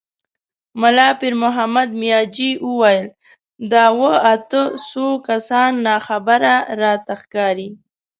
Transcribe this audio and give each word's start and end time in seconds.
ملا 0.81 1.07
پيرمحمد 1.19 1.89
مياجي 2.01 2.51
وويل: 2.67 3.07
دا 3.71 3.83
اووه، 3.91 4.13
اته 4.33 4.61
سوه 4.89 5.13
کسان 5.27 5.71
ناخبره 5.87 6.55
راته 6.81 7.13
ښکاري. 7.21 7.69